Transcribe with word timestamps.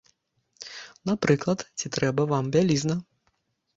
Напрыклад, 1.11 1.59
ці 1.81 1.85
трэба 1.99 2.21
вам 2.33 2.45
бялізна! 2.57 2.95